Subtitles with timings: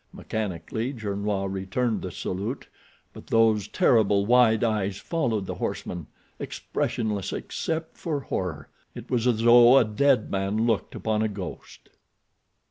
[0.11, 2.67] Mechanically Gernois returned the salute,
[3.13, 6.07] but those terrible, wide eyes followed the horseman,
[6.39, 8.67] expressionless except for horror.
[8.95, 11.89] It was as though a dead man looked upon a ghost.